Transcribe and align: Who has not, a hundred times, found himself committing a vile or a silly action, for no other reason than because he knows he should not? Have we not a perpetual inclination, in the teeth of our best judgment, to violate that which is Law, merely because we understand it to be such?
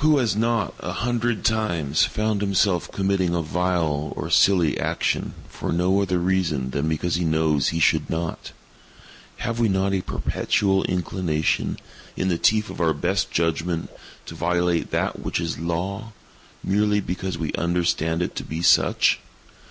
Who 0.00 0.18
has 0.18 0.36
not, 0.36 0.74
a 0.80 0.92
hundred 0.92 1.42
times, 1.42 2.04
found 2.04 2.42
himself 2.42 2.92
committing 2.92 3.34
a 3.34 3.40
vile 3.40 4.12
or 4.14 4.26
a 4.26 4.30
silly 4.30 4.78
action, 4.78 5.32
for 5.48 5.72
no 5.72 6.02
other 6.02 6.18
reason 6.18 6.72
than 6.72 6.90
because 6.90 7.14
he 7.14 7.24
knows 7.24 7.68
he 7.68 7.80
should 7.80 8.10
not? 8.10 8.52
Have 9.38 9.58
we 9.58 9.70
not 9.70 9.94
a 9.94 10.02
perpetual 10.02 10.84
inclination, 10.84 11.78
in 12.18 12.28
the 12.28 12.36
teeth 12.36 12.68
of 12.68 12.82
our 12.82 12.92
best 12.92 13.30
judgment, 13.30 13.88
to 14.26 14.34
violate 14.34 14.90
that 14.90 15.20
which 15.20 15.40
is 15.40 15.58
Law, 15.58 16.12
merely 16.62 17.00
because 17.00 17.38
we 17.38 17.54
understand 17.54 18.20
it 18.20 18.36
to 18.36 18.44
be 18.44 18.60
such? 18.60 19.20